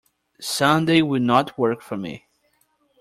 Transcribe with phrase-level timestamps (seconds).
[0.39, 2.25] Sunday will not work for me.